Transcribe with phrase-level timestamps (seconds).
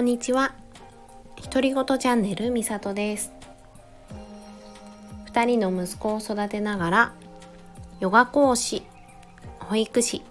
[0.00, 0.54] こんにちは。
[1.52, 3.34] 独り言チャンネルみさとです。
[5.30, 7.12] 2人の息子を育てながら
[8.00, 8.82] ヨガ講師
[9.58, 10.22] 保育士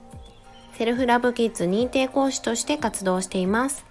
[0.74, 3.86] セルフラブキッズ認定講師として活動しています。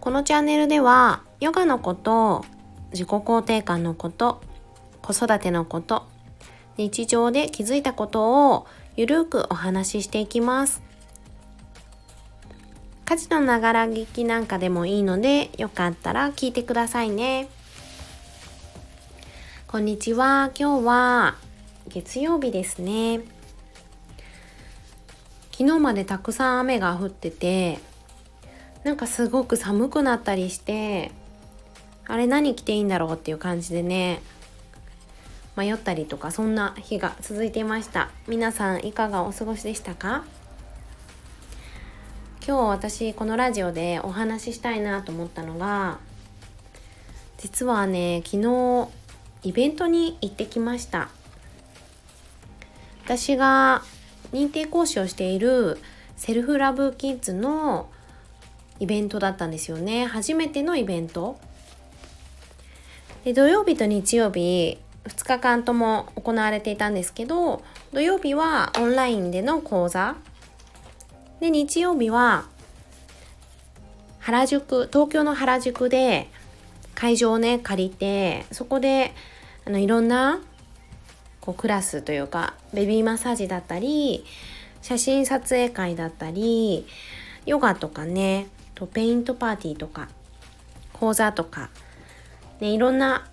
[0.00, 2.44] このチャンネルではヨガのこと
[2.90, 4.42] 自己肯定感のこと
[5.00, 6.08] 子育てのこと
[6.76, 10.83] 日常で気づいたことをゆるくお話ししていきます。
[13.06, 17.48] 家事のながら聞きなんかでもいいのでよかったら聞いてくださいね。
[19.68, 20.50] こんにちは。
[20.58, 21.36] 今日は
[21.88, 23.20] 月曜日ですね。
[25.52, 27.78] 昨日までたくさん雨が降ってて
[28.84, 31.12] なんかすごく寒くなったりして
[32.06, 34.22] あれ何着ていいんだろうっていう感じでね
[35.56, 38.10] 迷ったりとかそんな日が続いていました。
[38.26, 40.24] 皆さんいかがお過ごしでしたか？
[42.46, 45.98] 今日私このラジオでお話ししたいなと思ったのが
[47.38, 48.88] 実はね昨日
[49.44, 51.08] イベントに行ってきました。
[53.02, 53.82] 私が
[54.32, 55.78] 認定講師をしている
[56.18, 57.88] セルフラブキッズの
[58.78, 60.04] イベントだったんですよね。
[60.04, 61.38] 初めてのイベント。
[63.24, 67.62] で土曜日と日曜日2日間とも行われていたんですけど
[67.94, 70.16] 土曜日はオンラインでの講座
[71.44, 72.46] で日曜日は
[74.20, 76.30] 原宿東京の原宿で
[76.94, 79.12] 会場をね借りてそこで
[79.66, 80.40] あのいろんな
[81.42, 84.24] こうクラスというかベビーマッサージだったり
[84.80, 86.86] 写真撮影会だったり
[87.44, 90.08] ヨガとかねとペイントパーティーとか
[90.94, 91.68] 講座とか、
[92.60, 93.28] ね、いろんな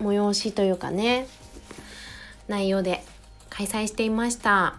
[0.00, 1.26] 催しというかね
[2.46, 3.02] 内容で
[3.50, 4.76] 開催していました。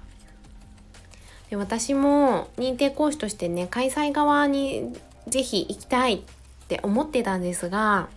[1.54, 4.92] で私も認定講師としてね開催側に
[5.28, 6.22] 是非行きたいっ
[6.68, 8.10] て思ってたんですが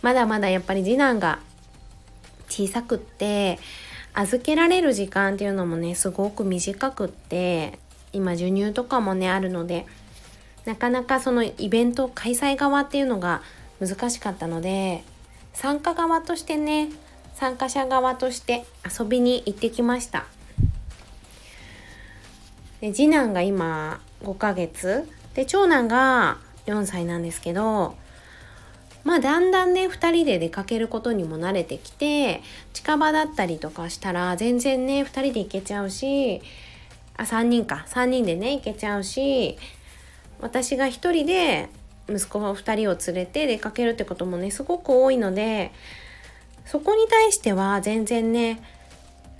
[0.00, 1.40] まだまだやっぱり次男が
[2.48, 3.58] 小さくって
[4.14, 7.78] 預けられる時間っていうのもねすごく短くって
[8.14, 9.84] 今授乳とかもねあるので
[10.64, 13.42] なかなかそのイベント開催側っていうのが
[13.78, 15.04] 難しかったので
[15.52, 16.88] 参加側としてね
[17.34, 18.64] 参加者側として
[18.98, 20.24] 遊びに行ってきました。
[22.80, 25.08] で次男が今5ヶ月。
[25.34, 27.94] で長男が4歳なんですけど
[29.04, 32.42] まあだんだんね2人で出かけることにも慣れてきて
[32.72, 36.40] 近場だったりとかしたら全然ね2人で行けちゃうし
[37.18, 37.84] あ3人か。
[37.88, 39.58] 3人でね行けちゃうし
[40.40, 41.68] 私が1人で
[42.08, 45.72] 息子2人を連れて出かけるってこともねすごく多いので
[46.64, 48.60] そこに対しては全然ね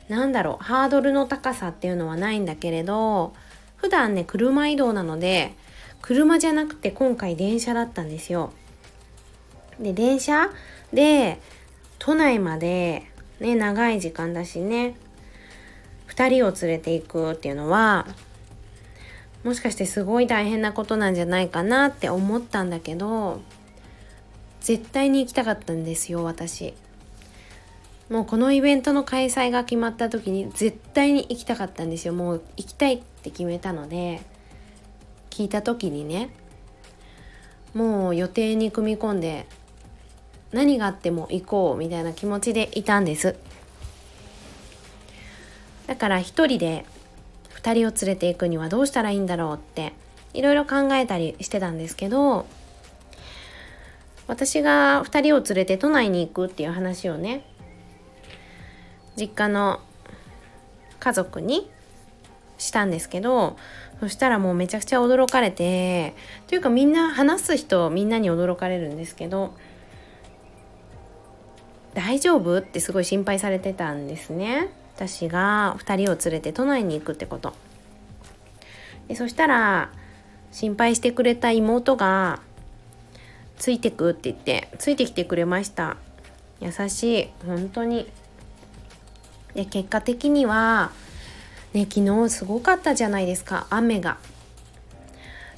[0.08, 3.34] 何だろうハードルの高さっていうのはないんだけれど
[3.76, 5.54] 普段ね車移動なので
[6.02, 8.52] 車じゃなくて今回電車だったんですよ。
[9.80, 10.50] で電車
[10.92, 11.40] で
[11.98, 13.02] 都内まで
[13.40, 14.96] ね長い時間だしね
[16.08, 18.06] 2人を連れていくっていうのは
[19.44, 23.42] もしかしてすごい大変なことなんじゃないかなって思ったんだけど
[24.60, 26.74] 絶対に行きたかったんですよ私
[28.08, 32.14] もうこのイベントの開催が決まった時に絶対に行きたかったんですよ。
[32.14, 34.22] もう行きたいって決めたので
[35.30, 36.30] 聞いた時にね
[37.74, 39.46] もう予定に組み込んで
[40.52, 43.36] 何があっても行こうみたいな気持ちでいたんです。
[45.86, 46.84] だから一人で
[47.54, 49.92] 2人を連れていくにはどうしたらいいんだろうって
[50.34, 52.46] いろいろ考えたりしてたんですけど
[54.26, 57.44] 私が2人を連れて都内に行くっていう話をね
[59.16, 59.80] 実家の
[61.00, 61.70] 家族に
[62.58, 63.56] したんですけど
[64.00, 66.14] そしたらもうめちゃくちゃ驚かれて
[66.48, 69.54] というかみんな話す人みんなに驚かれるんですけど
[71.94, 74.68] 大丈夫ってすごい心配されてたんですね。
[74.94, 77.54] 私が2人を連れて都内に行くってこと。
[79.08, 79.90] でそしたら
[80.52, 82.40] 心配してくれた妹が
[83.56, 85.96] ついてくって言ってついてきてくれました。
[86.60, 87.30] 優しい。
[87.46, 88.06] 本当に
[89.56, 90.92] で結果的には
[91.72, 94.18] ね昨日すごかったじゃないですか雨が。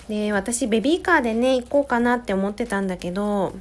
[0.08, 3.52] で私ベビーカーでね行こうかなって思ってたんだけど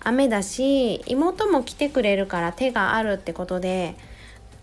[0.00, 3.94] 雨だし妹も来てくれるから手があるってことで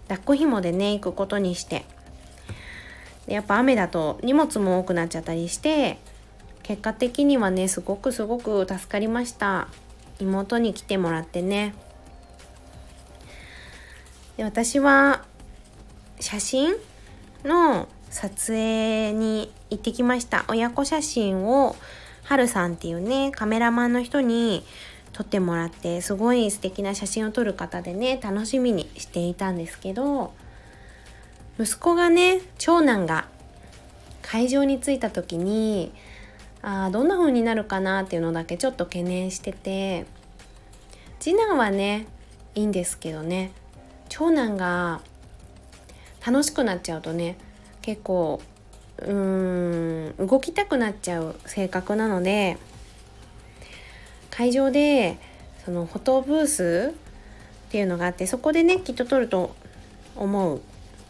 [0.09, 1.85] 抱っこ紐でね行くことにして。
[3.27, 5.97] でやっぱ雨だと荷物も多くなっちゃったりして
[6.63, 9.67] 結果的にはねすごくすごく助かりました。
[10.19, 11.75] 妹に来てもらってね。
[14.37, 15.23] で私は
[16.19, 16.75] 写真
[17.43, 20.45] の撮影に行ってきました。
[20.47, 21.75] 親子写真を
[22.23, 24.63] はるさんっていうねカメラマンの人に
[25.13, 30.33] 撮ってもらってすごい素敵な写真を撮る方でね楽しみにしていたんですけど
[31.59, 33.27] 息子がね長男が
[34.21, 35.93] 会場に着いた時に
[36.61, 40.05] あどんな風になるかなっていうのだけちょっと懸念してて
[41.19, 42.07] 次男はね
[42.55, 43.51] いいんですけどね
[44.09, 45.01] 長男が
[46.25, 47.37] 楽しくなっちゃうとね
[47.81, 48.41] 結構
[48.97, 52.57] うーん動きたくなっちゃう性格なので
[54.31, 55.17] 会場で
[55.63, 56.93] そのフォトブース
[57.67, 59.55] っていうのがあってそこでねきっと撮ると
[60.15, 60.61] 思う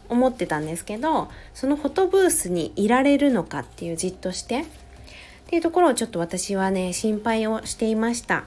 [0.08, 4.66] 思ってたんですけどそのフォトブースにいられるのかっていうじっとしてっ
[5.48, 8.46] ていうところをちょっと私はね心配をしていました。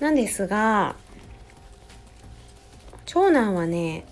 [0.00, 0.96] なんですが
[3.12, 4.06] 長男はね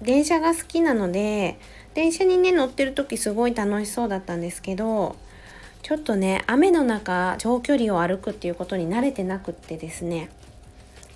[0.00, 1.58] 電車が好きなので
[1.92, 5.16] 電車にね乗ってる時すごい楽しそうだったんですけど
[5.82, 10.30] ちょっとね雨の中長距離を歩くっていうことに慣れてなくってですね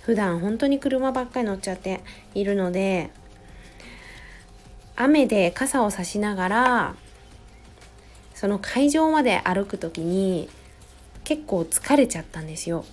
[0.01, 2.01] 普段本当に車ばっかり乗っちゃって
[2.35, 3.09] いるので
[4.95, 6.95] 雨で傘を差しながら
[8.35, 10.49] その会場まで歩く時に
[11.23, 12.85] 結構疲れちゃったんですよ。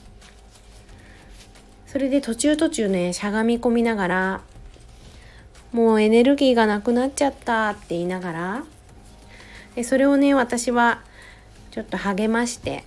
[1.94, 4.40] それで途中途中ねしゃがみ込みながら
[5.70, 8.64] もうエネルギーがなくなっちゃったって言いながら
[9.76, 11.02] でそれをね私は
[11.70, 12.82] ちょっと励まして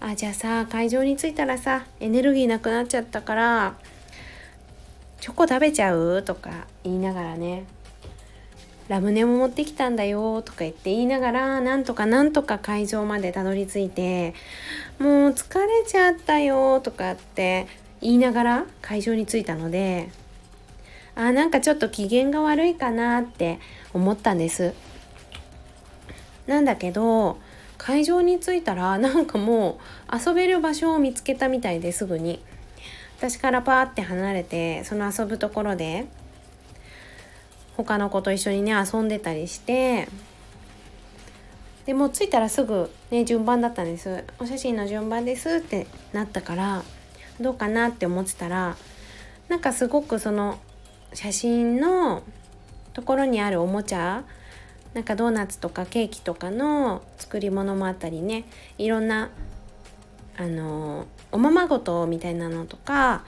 [0.00, 3.74] あじゃあさ会場に着いたらさエネルギーなくなっちゃったから
[5.20, 6.22] チョコ食べちゃう？
[6.22, 7.66] とか言いながらね
[8.88, 10.40] ラムネも持ってきたんだよ？
[10.40, 14.32] とか言って言いながらなんとかなんとか会場までたどり着いて
[14.98, 16.80] もう疲れちゃったよ？
[16.80, 17.66] とかって
[18.04, 20.10] 言いながら会場に着いたので
[21.16, 23.58] あなんかちょっと機嫌が悪いかなって
[23.94, 24.74] 思ったんです。
[26.46, 27.38] なんだけど
[27.78, 29.78] 会場に着いたらなんかも
[30.12, 32.40] う遊べる場所を見つけたみたいですぐに。
[33.16, 36.06] 私からパーって離れてその遊ぶところで
[37.76, 40.08] 他の子と一緒にね遊んでたりして
[41.86, 44.24] でもう着いたらすぐね順番だったんです。
[44.38, 46.82] お写真の順番ですってなったから
[47.40, 48.76] どうかなって思ってたら
[49.48, 50.58] なんかすごくその
[51.12, 52.22] 写真の
[52.92, 54.24] ところにあるおもちゃ
[54.94, 58.44] なんかドーナツとかケーキとかの作り物もあったりね
[58.78, 59.30] いろんな
[60.36, 63.24] あのおままごとみたいなのとか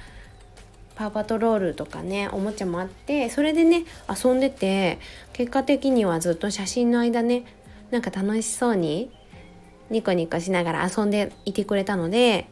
[0.94, 4.98] パウパトロールとかねおもちゃもあってそれでね遊んでて
[5.32, 7.44] 結果的にはずっと写真の間ね
[7.90, 9.10] なんか楽しそうに
[9.90, 12.48] ニコニコしながら遊んでいてくれたので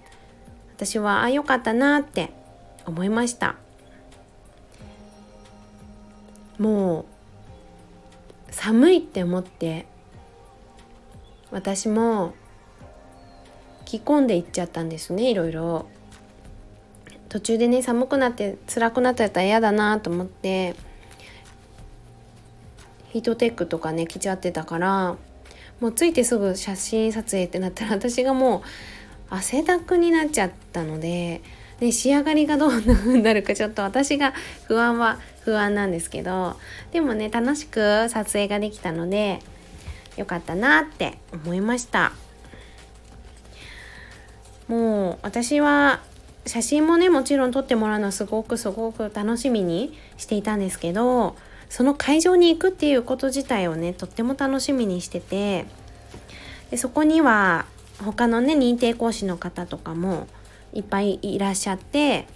[0.77, 2.31] 私はあ良かったなって
[2.87, 3.57] 思いました。
[6.59, 7.05] もう
[8.53, 9.87] 寒いって思って
[11.51, 12.35] 私も
[13.85, 15.87] 着込んでいっちゃったんですねいろいろ。
[17.29, 20.77] 途中でね寒くなって辛くなっちゃったら嫌だなと思って
[23.09, 25.17] ヒートテックとかね着ちゃってたから
[25.81, 28.63] もうついてすぐ写真撮影ってなったら私がもう
[29.31, 31.43] 汗だくになっちゃったので
[31.81, 34.33] で仕上がりがどんな風になるかちょっと私が
[34.67, 36.57] 不安は不安なんですけど
[36.93, 39.41] でもね楽しく撮影ができたので
[40.17, 42.13] よかったなって思いました。
[44.69, 46.01] もう私は
[46.47, 51.37] 写真もねもちろん撮ってもらうのはすごくすごく楽しみにしていたんですけど
[51.69, 55.67] その会場に行くっていうこと自体をねとっても楽しみにしてて
[56.71, 57.67] でそこには
[57.99, 60.27] 他のね認定講師の方とかも
[60.73, 62.27] いっぱいいらっしゃって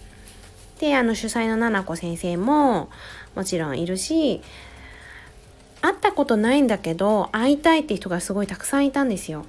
[0.79, 2.89] であの主催のななこ先生も
[3.35, 4.41] もちろんいるし
[5.81, 9.45] 会ったことないんだけど会いたいって人がすごいたくさんいたんですよ。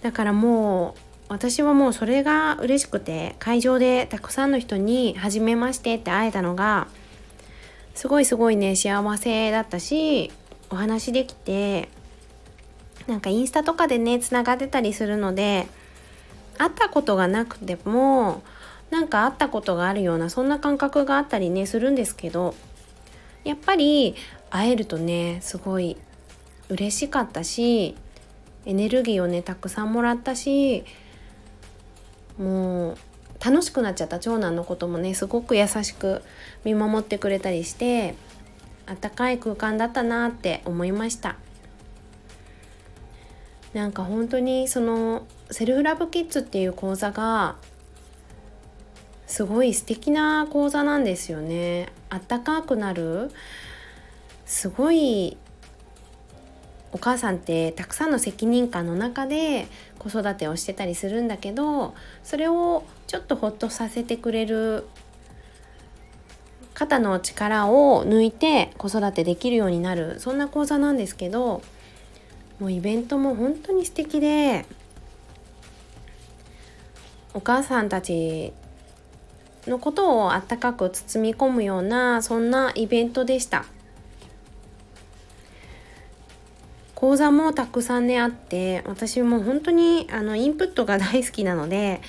[0.00, 6.88] だからもう私はもうそれが嬉しくて会場でたくさんの人に「初めまして」って会えたのが
[7.94, 10.32] すごいすごいね幸せだったし
[10.70, 11.88] お話できて
[13.06, 15.66] なんかインスタとかでねつながってたりするので
[16.58, 18.42] 会ったことがなくても
[18.90, 22.54] なんか会ったことがあるようなそんな感覚があったりねするんですけど
[23.44, 24.14] やっぱり
[24.50, 25.96] 会えるとねすごい
[26.68, 27.96] 嬉しかったし
[28.64, 30.84] エネルギーをねたくさんもらったし
[32.38, 32.96] もう
[33.44, 36.22] 楽しくなっちゃった長男のこともねすごく優しく
[36.64, 38.14] 見守ってくれたりして
[38.86, 41.36] あったかい空間だったなって思いました。
[43.74, 47.56] なんか本当にそのセルフラブキッズっていう講座が
[49.26, 51.88] すごい素敵な講座なんですよね。
[52.10, 53.30] あったかくなる。
[54.44, 55.38] すごい
[56.92, 59.66] お母さんってたくさんの責任感の中で
[59.98, 64.86] 子育てをしてたりするんだけどそれをちょっとほっとさせてくれる
[66.74, 70.20] 肩の力を抜いて子育てできるようになる。
[70.20, 71.62] そんな講座なんですけど
[72.62, 74.64] もうイベントも本当に素敵で
[77.34, 78.52] お母さんたち
[79.66, 83.64] のことをあったかく包み込むようなそんなイベントでした。
[86.94, 92.00] 講座もたくさんねあって私も本当にあのインプットが大好きなので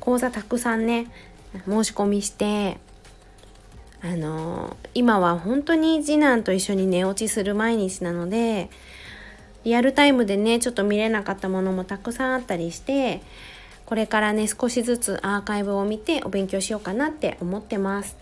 [0.00, 1.06] 講座たくさんね
[1.64, 2.76] 申し込みして
[4.02, 8.68] あの今は本当に次男と一緒に寝落ちする毎日なので
[9.64, 13.22] リアルタイムでねちょっと見れなかったものもたくさんあったりして
[13.86, 18.16] これからね少しずつアーカイブを見てお勉強しようかなって思ってます。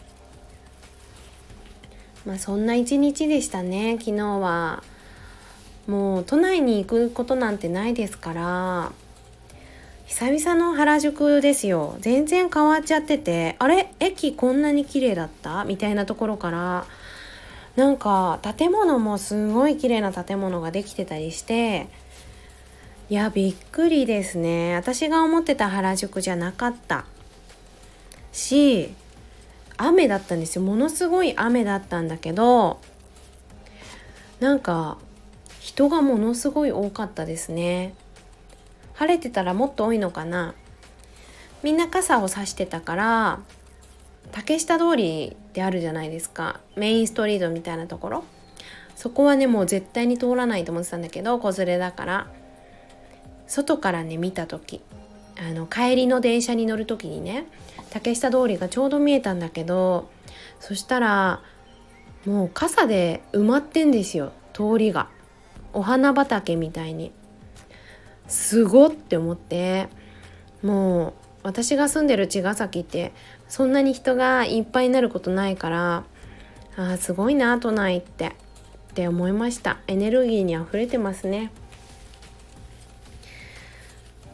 [2.24, 4.82] まあそんな一日でしたね昨日は。
[5.88, 8.92] もう都内に行くことなんてないですから。
[10.06, 11.96] 久々の原宿ですよ。
[12.00, 13.92] 全然変わっちゃっててあれ？
[13.98, 15.64] 駅こんなに綺麗だった？
[15.64, 16.86] みたいなところから
[17.76, 21.88] なんか建物もすごい綺麗な建物ができてたりして
[23.08, 24.74] いやびっくりですね。
[24.74, 27.04] 私が思ってた原宿じゃなかった。
[28.32, 28.94] し
[29.76, 30.62] 雨だったんですよ。
[30.62, 32.78] ものすごい雨だったんだけど
[34.40, 34.98] なんか
[35.60, 37.94] 人がものすごい多かったですね。
[38.94, 40.54] 晴れてたらもっと多いのかな。
[41.62, 43.40] みんな傘を差してたから
[44.32, 46.60] 竹下通りってあるじゃないですか。
[46.74, 48.24] メインストリートみたいなところ。
[48.96, 52.26] そこはねもう絶対に通らないと思ってたんだけど子連れだから。
[53.46, 54.80] 外からね見た時。
[55.38, 57.46] あの帰りの電車に乗る時にね
[57.90, 60.10] 竹下通りがちょうど見えたんだけど
[60.60, 61.42] そしたら
[62.26, 65.08] もう傘で埋まってんですよ通りが。
[65.74, 67.12] お花畑みたいに。
[68.28, 69.88] すごって思って。
[70.62, 71.12] もう
[71.42, 73.12] 私が住んでる茅ヶ崎って
[73.52, 76.04] そんなに人がいっぱいになることないから
[76.74, 78.30] あすごいな都内ってっ
[78.94, 79.76] て思いました。
[79.88, 81.52] エネルギーにあふれてますね。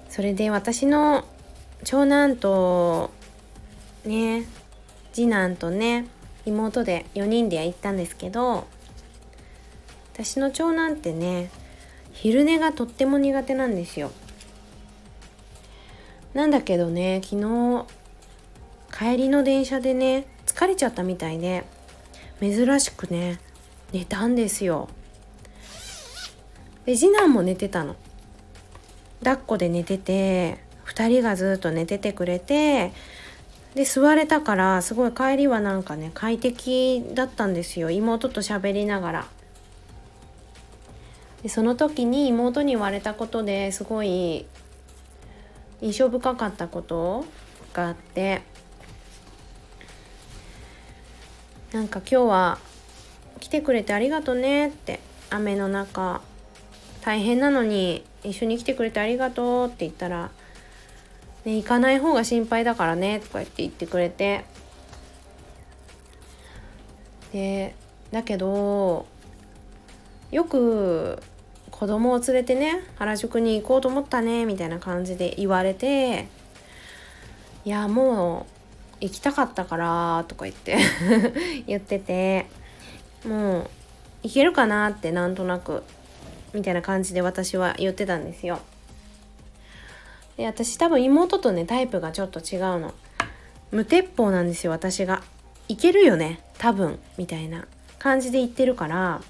[0.09, 1.25] それで私の
[1.83, 3.11] 長男と
[4.05, 4.45] ね
[5.13, 6.07] 次男とね
[6.47, 8.69] 妹で4人で行ったんですけど
[10.13, 11.51] 私の長男ってね
[12.13, 14.13] 昼寝がとっても苦手なんですよ。
[16.35, 17.98] なんだけどね昨日
[18.99, 21.63] 帰りの電車でね疲れちゃったみたいで
[22.41, 23.39] 珍しくね
[23.93, 24.89] 寝たんですよ。
[26.85, 27.95] で次男も寝てたの。
[29.21, 32.93] 抱っこで寝てて2人がずっと寝ててくれて
[33.75, 37.91] で座れたからすごい帰りはなんかね快適だったんですよ。
[37.91, 39.27] 妹と喋りながら。
[41.45, 44.45] でその時に妹に言われたことですごい
[45.81, 47.25] 印象深かったこと
[47.73, 48.43] があって
[51.73, 52.59] なんか今日は
[53.41, 56.23] 来てくれてありがとねって雨の中
[57.03, 60.31] 大変なのに一緒に来てくれてありがとうって言ったら、
[61.45, 64.45] ね、行かない方が心配だからねとか言って言ってくれて。
[67.33, 67.75] で
[68.11, 69.07] だけど
[70.31, 71.23] よく
[71.71, 76.27] 子供を連れてね原宿に行こうと思ったねみたいな感じで言われて
[77.67, 78.58] いやもう
[79.01, 80.79] 行きたかったからとか言って
[81.67, 82.47] 言ってて
[83.27, 83.71] もう
[84.23, 85.83] 行けるかなってなんとなく
[86.53, 88.61] みたいな感じで私は言ってたんですよ。
[90.37, 92.95] で私多分妹とねタイプがちょっと違うの。
[93.71, 95.23] 無鉄砲なんですよ私が。
[95.69, 97.67] いけるよね多分みたいな
[97.99, 99.21] 感じで言ってるから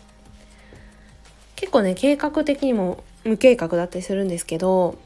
[1.56, 4.96] 結構ね計画的にも無計画だったりするんですけど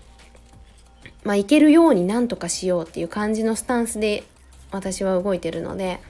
[1.25, 4.25] まあいけるようになんとかしようっていう感じのスタンスで
[4.73, 6.01] 私は動いてるので。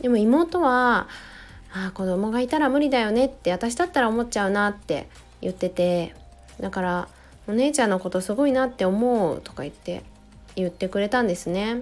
[0.00, 1.08] でも妹は
[1.72, 5.08] ああ子供がいたら無理だよねって私だったら思っちゃうなって
[5.40, 6.14] 言ってて。
[6.60, 7.08] だから
[7.46, 10.02] お姉ちゃんのことすごいなって思うとか言って
[10.56, 11.80] 言ってくれたんですね。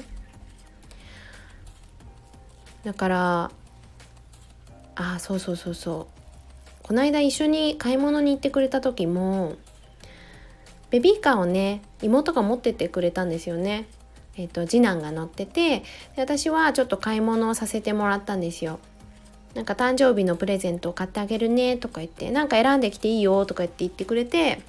[2.85, 3.51] だから
[4.95, 6.17] あそうそうそうそう。
[6.83, 9.57] この間一緒に買い物に行ってくれた時も
[10.91, 13.87] ベビーカーをね妹が持ってってくれたんですよね。
[14.39, 15.85] えーと、次男が乗っててで
[16.17, 18.79] 私はちょっと買い物をさせてもらったんですよ。
[19.55, 24.61] なんか誕生日のプレゼントを買ってあげるねとか言ってなんか選んできていいよとか言って言ってくれて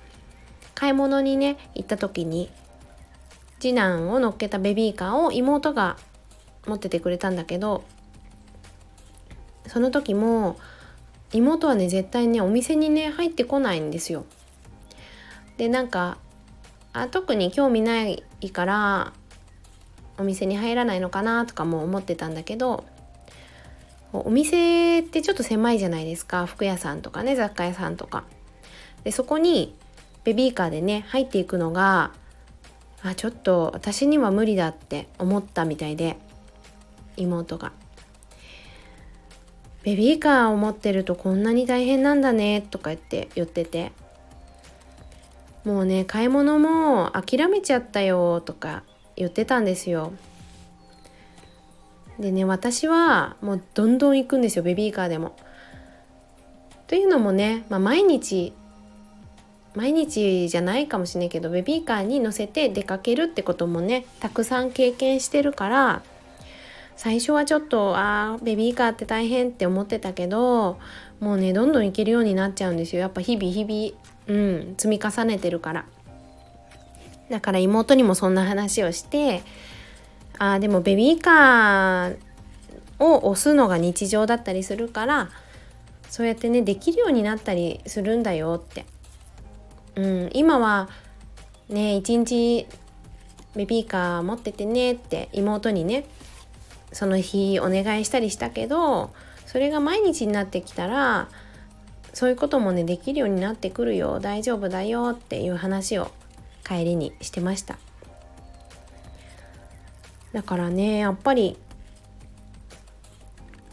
[0.75, 2.49] 買い物にね行った時に
[3.59, 5.97] 次男を乗っけたベビーカーを妹が
[6.67, 7.83] 持っててくれたんだけど
[9.67, 10.57] その時も
[11.33, 14.23] 妹はね絶対ねお店にね入ってこないんですよ。
[15.57, 16.17] でなんか
[16.93, 19.13] あ特に興味ないから
[20.17, 22.83] お店に入らないのかなとかも思ってたんだけど
[24.13, 28.23] お店ってちょっと狭いじゃないですか服屋さんとかね雑貨屋さんとか。
[29.03, 29.75] でそこに
[30.23, 32.11] ベビーカーでね入っていくのが
[33.03, 36.17] あちょっと私には無理だって思ったみたいで
[37.15, 37.71] 妹が。
[39.83, 43.93] ベビーカーを持ってるとこんなに大変なんだねとか言って言ってて
[45.63, 48.83] もうね買い物も諦めちゃったよとか
[49.17, 50.13] 言ってたんですよ。
[52.19, 55.35] でね私はもうどんどん行くんですよベビーカーでも。
[56.87, 58.53] というのもね、まあ、毎日
[59.75, 66.01] 毎日じゃないかもしれないけどベビーカーに乗せて出かけるってこともねたくさん経験してるから
[66.95, 70.79] 最初はちょっとあーベビーカーって大変って思ってたけど
[71.19, 73.01] もうねどんどん行けるようになっちゃうんですよ。
[73.01, 75.85] やっぱ日々日々うん積み重ねてるから。
[77.29, 79.43] だから妹にもそんな話をして
[80.39, 82.17] あーでもベビーカー
[82.99, 85.29] を押すのが日常だったりするから
[86.09, 88.85] そうやってねできるようになったりするんだよって、
[89.95, 90.89] うん、今は
[91.69, 92.67] ね一日
[93.55, 96.05] ベビーカー持っててねって妹にね
[96.93, 99.11] その日お願いしたりしたけど
[99.45, 101.29] それが毎日になってきたら
[102.13, 106.11] そういうこともねできるようになってくるよ大丈夫だよっていう話を
[106.67, 107.77] 帰りにしてました。
[110.33, 111.57] だからねやっぱり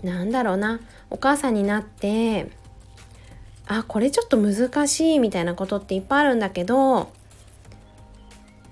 [0.02, 2.50] なんだろうなお母さんになって
[3.66, 7.10] あこれちょっと難しいみたいなことっていっぱいあるんだけど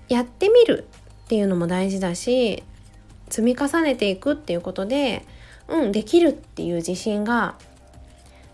[0.09, 0.87] やってみる
[1.25, 2.63] っていうのも大事だし
[3.29, 5.25] 積み重ねていくっていうことで
[5.67, 7.55] うんできるっていう自信が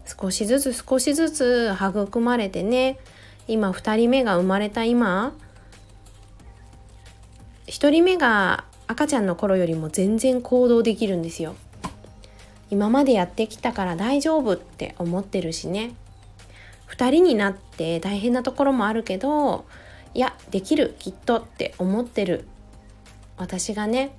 [0.06, 2.98] 少しずつ少しずつ育まれてね
[3.48, 5.34] 今2人目が生まれた今
[7.70, 11.56] 1人目が赤ちゃんの頃よりも全然行動できるんですよ。
[12.72, 15.94] 今までやってきたから大丈夫って思ってるしね。
[16.90, 19.66] 2人になって大変なところもあるけど
[20.16, 22.46] いやできるきっとって思ってる。
[23.38, 24.16] 私がね。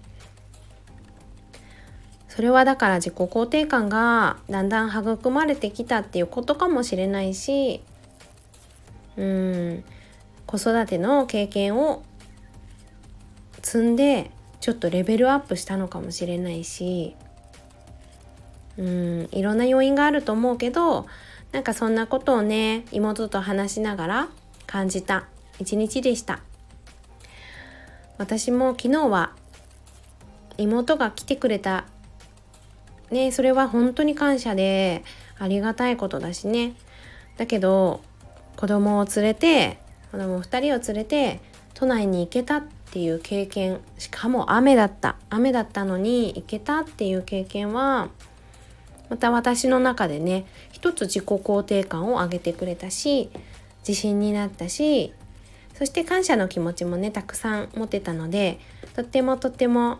[2.28, 7.82] それはだから自己肯定感がだんだん育まれてきたっていうことかもしれないし
[9.16, 9.84] うん
[10.46, 12.04] 子育ての経験を
[13.62, 17.16] 積んでちょっとレベルアップしたのかもしれないし
[18.76, 21.06] うんいろんな要因があると思うけど
[21.52, 24.28] なんかそんなことをね妹と話しながら
[24.66, 25.26] 感じた。
[25.58, 26.40] 一日でした。
[28.18, 29.34] 私も昨日は
[30.56, 31.86] 妹が来てくれた。
[33.10, 35.02] ねそれは本当に感謝で
[35.40, 36.74] ありがたいことだしね。
[37.36, 38.00] だけど
[38.56, 39.78] 子供を連れて
[40.12, 41.40] 子供2人を連れて
[41.74, 45.16] 都内に行けたってていう経験しかも雨だった。
[45.30, 48.08] 雨だったのに行けたっていう経験は
[49.08, 53.30] また私の中でね一つ自己肯定感を上げてくれたし
[53.86, 55.12] 自信になったし
[55.74, 58.60] そして感謝の気持ちもねたくさん持てたので
[58.94, 59.98] とってもとっても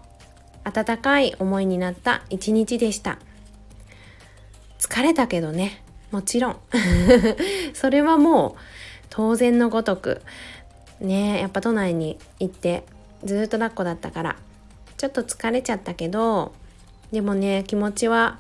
[0.65, 3.19] 温かい思いになった一日でした。
[4.79, 6.57] 疲れたけどねもちろん。
[7.73, 8.55] それはもう
[9.09, 10.23] 当然のごとく
[11.01, 12.85] ねやっぱ都内に行って
[13.25, 14.37] ずっと抱っこだったから
[14.97, 16.53] ちょっと疲れちゃったけど
[17.13, 18.39] でもね気持ちは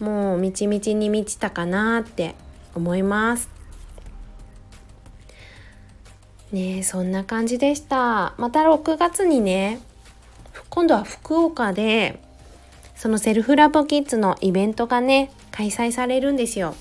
[0.00, 2.34] もうみちみちに満ちたかなって
[2.74, 3.48] 思います。
[6.50, 8.34] ねそんな感じでした。
[8.36, 9.78] また6月にね
[10.70, 12.20] 今度は福岡で
[12.96, 16.74] そのセルフラブキッズのイベントがね開催されるんですよ。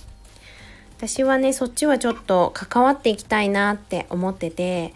[1.01, 4.93] 私はねそっちはちょっと関わっていきたいなって思ってて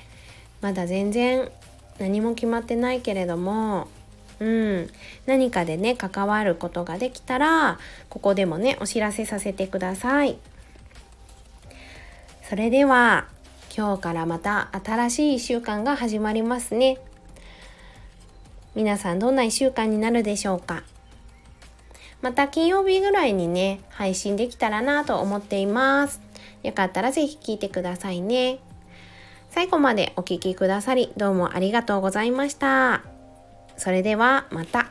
[0.62, 1.50] まだ全然
[1.98, 3.88] 何も決まってないけれども
[4.40, 4.90] うん
[5.26, 10.38] 何かでね関わることができたらここでもねお知らせさせてください。
[12.48, 13.28] それでは
[13.76, 17.00] 今日からまた新しい1週間が始まりますね。
[18.76, 20.84] 皆さんどんな1週間になるでしょうか？
[22.22, 26.22] また金曜日ぐらいにね、配信できたらなと思っています。
[26.64, 28.60] よかったらぜひ聞いてくださいね。
[29.50, 33.04] 最後までお聴きくださり、どうもありがとうございました。
[33.78, 34.88] それではまた。